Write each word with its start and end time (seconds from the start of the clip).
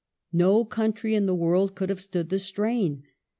^ 0.01 0.03
No 0.33 0.65
country 0.65 1.13
in 1.13 1.27
the 1.27 1.35
world 1.35 1.75
could 1.75 1.89
have 1.89 2.01
stood 2.01 2.29
the 2.29 2.39
strain. 2.39 3.03